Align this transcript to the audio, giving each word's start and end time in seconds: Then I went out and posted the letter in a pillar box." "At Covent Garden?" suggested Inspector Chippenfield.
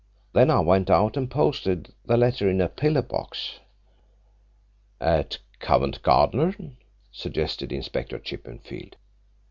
Then 0.33 0.49
I 0.49 0.61
went 0.61 0.89
out 0.89 1.15
and 1.15 1.29
posted 1.29 1.93
the 2.07 2.17
letter 2.17 2.49
in 2.49 2.59
a 2.59 2.67
pillar 2.67 3.03
box." 3.03 3.59
"At 4.99 5.37
Covent 5.59 6.01
Garden?" 6.01 6.77
suggested 7.11 7.71
Inspector 7.71 8.17
Chippenfield. 8.17 8.95